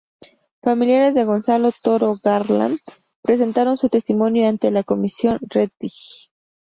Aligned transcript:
Familiares 0.63 1.13
de 1.13 1.25
Gonzalo 1.25 1.71
Toro 1.83 2.17
Garland 2.23 2.79
presentaron 3.21 3.77
su 3.77 3.87
testimonio 3.87 4.49
ante 4.49 4.71
la 4.71 4.81
Comisión 4.81 5.37
Rettig. 5.47 5.93